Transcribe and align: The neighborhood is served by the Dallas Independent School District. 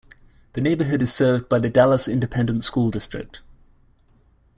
The 0.53 0.61
neighborhood 0.61 1.03
is 1.03 1.13
served 1.13 1.47
by 1.47 1.59
the 1.59 1.69
Dallas 1.69 2.07
Independent 2.07 2.63
School 2.63 2.89
District. 2.89 3.43